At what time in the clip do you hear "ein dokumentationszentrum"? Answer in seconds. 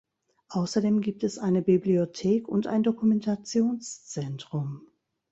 2.65-4.87